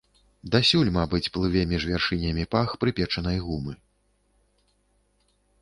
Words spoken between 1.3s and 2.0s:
плыве між